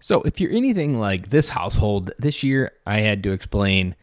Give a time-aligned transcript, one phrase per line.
[0.00, 3.96] So, if you're anything like this household, this year I had to explain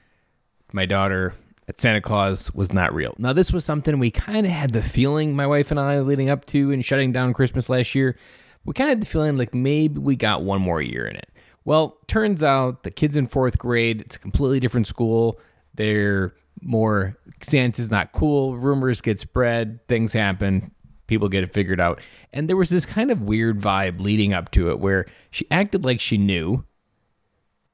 [0.70, 1.34] to my daughter
[1.68, 3.16] that Santa Claus was not real.
[3.18, 6.30] Now, this was something we kind of had the feeling, my wife and I, leading
[6.30, 8.18] up to and shutting down Christmas last year.
[8.66, 11.30] We kind of had the feeling like maybe we got one more year in it.
[11.64, 15.40] Well, turns out the kids in fourth grade, it's a completely different school.
[15.74, 18.58] They're more Santa's not cool.
[18.58, 20.72] Rumors get spread, things happen
[21.08, 22.02] people get it figured out.
[22.34, 25.86] And there was this kind of weird vibe leading up to it where she acted
[25.86, 26.64] like she knew.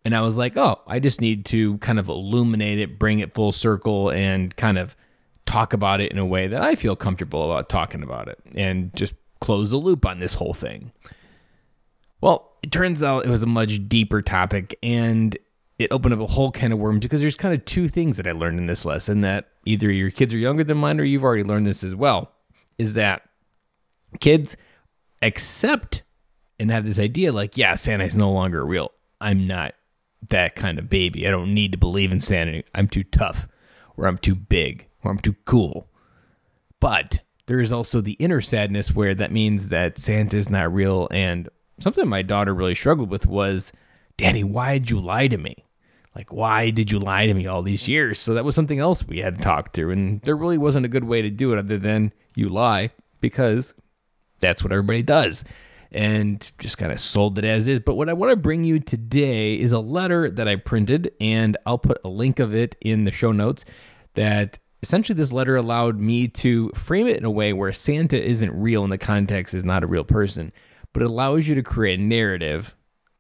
[0.04, 3.34] And I was like, oh, I just need to kind of illuminate it, bring it
[3.34, 4.96] full circle, and kind of
[5.46, 8.96] talk about it in a way that I feel comfortable about talking about it and
[8.96, 10.92] just close the loop on this whole thing.
[12.22, 15.38] Well, it turns out it was a much deeper topic and
[15.80, 18.28] it opened up a whole can of worms because there's kind of two things that
[18.28, 21.24] I learned in this lesson that either your kids are younger than mine or you've
[21.24, 22.32] already learned this as well
[22.82, 23.22] is that
[24.20, 24.58] kids
[25.22, 26.04] accept
[26.60, 28.92] and have this idea like, yeah, Santa is no longer real.
[29.22, 29.76] I'm not
[30.30, 31.28] that kind of baby.
[31.28, 32.64] I don't need to believe in Santa.
[32.76, 33.48] I'm too tough,
[33.98, 35.88] or I'm too big, or I'm too cool.
[36.80, 41.08] But there is also the inner sadness where that means that Santa is not real.
[41.12, 43.72] And something my daughter really struggled with was,
[44.18, 45.66] Daddy, why did you lie to me?
[46.16, 48.20] Like, why did you lie to me all these years?
[48.20, 49.92] So that was something else we had to talk through.
[49.92, 53.74] And there really wasn't a good way to do it other than you lie because
[54.40, 55.46] that's what everybody does.
[55.94, 57.80] And just kind of sold it as is.
[57.80, 61.58] But what I want to bring you today is a letter that I printed, and
[61.66, 63.66] I'll put a link of it in the show notes.
[64.14, 68.52] That essentially this letter allowed me to frame it in a way where Santa isn't
[68.52, 70.52] real and the context is not a real person,
[70.94, 72.76] but it allows you to create a narrative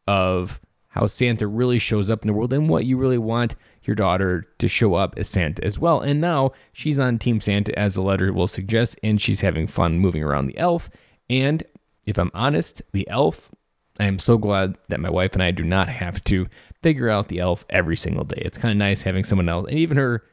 [0.08, 0.60] of
[0.92, 4.46] how Santa really shows up in the world and what you really want your daughter
[4.60, 6.02] to show up as Santa as well.
[6.02, 10.00] And now she's on Team Santa, as the letter will suggest, and she's having fun
[10.00, 10.90] moving around the elf.
[11.30, 11.64] And
[12.06, 13.50] if I'm honest, the elf,
[14.00, 16.48] I am so glad that my wife and I do not have to
[16.84, 18.42] figure out the elf every single day.
[18.44, 19.68] It's kind of nice having someone else.
[19.70, 20.24] And even her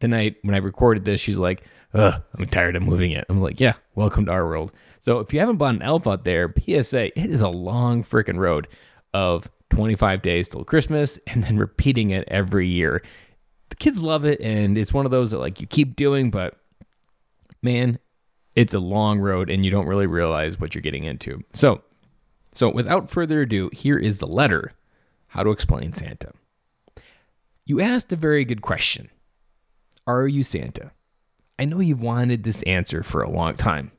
[0.00, 3.24] tonight, when I recorded this, she's like, Ugh, I'm tired of moving it.
[3.30, 4.72] I'm like, yeah, welcome to our world.
[5.00, 8.36] So if you haven't bought an elf out there, PSA, it is a long freaking
[8.36, 8.68] road
[9.14, 13.02] of 25 days till Christmas and then repeating it every year.
[13.68, 16.58] The kids love it and it's one of those that like you keep doing, but
[17.62, 17.98] man,
[18.56, 21.44] it's a long road and you don't really realize what you're getting into.
[21.52, 21.82] So,
[22.52, 24.72] so without further ado, here is the letter
[25.28, 26.32] How to Explain Santa.
[27.66, 29.10] You asked a very good question.
[30.06, 30.92] Are you Santa?
[31.58, 33.92] I know you've wanted this answer for a long time,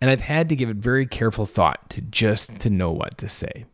[0.00, 3.28] and I've had to give it very careful thought to just to know what to
[3.28, 3.64] say.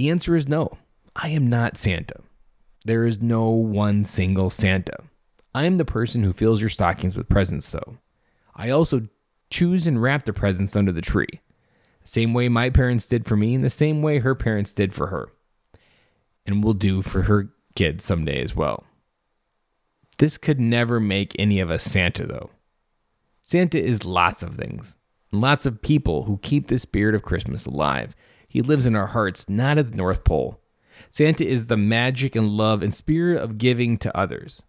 [0.00, 0.78] The answer is no.
[1.14, 2.22] I am not Santa.
[2.86, 4.96] There is no one single Santa.
[5.54, 7.98] I am the person who fills your stockings with presents, though.
[8.56, 9.08] I also
[9.50, 11.42] choose and wrap the presents under the tree.
[12.02, 15.08] Same way my parents did for me, and the same way her parents did for
[15.08, 15.28] her.
[16.46, 18.86] And will do for her kids someday as well.
[20.16, 22.48] This could never make any of us Santa, though.
[23.42, 24.96] Santa is lots of things,
[25.30, 28.16] and lots of people who keep the spirit of Christmas alive
[28.50, 30.60] he lives in our hearts, not at the North Pole.
[31.08, 34.62] Santa is the magic and love and spirit of giving to others.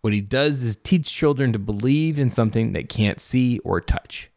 [0.00, 4.30] What he does is teach children to believe in something they can't see or touch.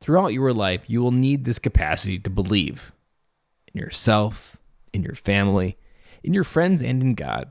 [0.00, 2.92] Throughout your life, you will need this capacity to believe
[3.72, 4.56] in yourself,
[4.92, 5.78] in your family,
[6.22, 7.50] in your friends, and in God.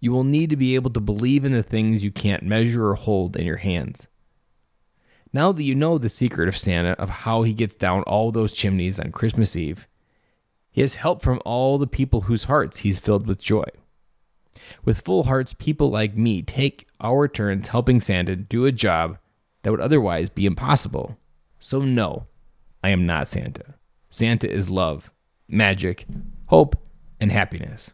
[0.00, 2.94] You will need to be able to believe in the things you can't measure or
[2.94, 4.08] hold in your hands.
[5.32, 8.52] Now that you know the secret of Santa, of how he gets down all those
[8.52, 9.86] chimneys on Christmas Eve,
[10.70, 13.64] he has help from all the people whose hearts he's filled with joy.
[14.84, 19.18] With full hearts, people like me take our turns helping Santa do a job
[19.62, 21.16] that would otherwise be impossible.
[21.58, 22.26] So, no,
[22.82, 23.74] I am not Santa.
[24.08, 25.10] Santa is love,
[25.48, 26.06] magic,
[26.46, 26.76] hope,
[27.20, 27.92] and happiness.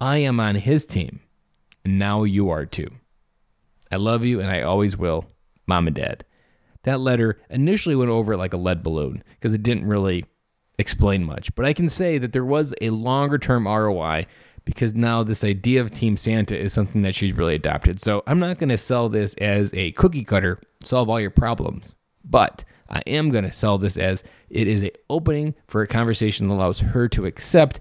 [0.00, 1.20] I am on his team,
[1.84, 2.90] and now you are too.
[3.90, 5.26] I love you, and I always will,
[5.66, 6.24] Mom and Dad
[6.84, 10.24] that letter initially went over like a lead balloon because it didn't really
[10.78, 11.54] explain much.
[11.54, 14.26] But I can say that there was a longer term ROI
[14.64, 18.00] because now this idea of Team Santa is something that she's really adopted.
[18.00, 21.94] So I'm not going to sell this as a cookie cutter, solve all your problems,
[22.24, 26.48] but I am going to sell this as it is an opening for a conversation
[26.48, 27.80] that allows her to accept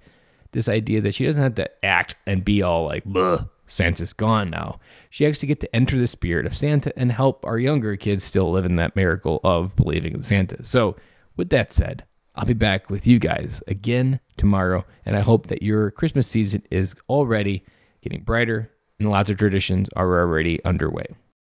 [0.52, 3.04] this idea that she doesn't have to act and be all like,
[3.68, 4.80] Santa's gone now.
[5.10, 8.52] She actually get to enter the spirit of Santa and help our younger kids still
[8.52, 10.64] live in that miracle of believing in Santa.
[10.64, 10.96] So,
[11.36, 12.04] with that said,
[12.36, 16.64] I'll be back with you guys again tomorrow, and I hope that your Christmas season
[16.72, 17.64] is already
[18.02, 21.06] getting brighter and lots of traditions are already underway.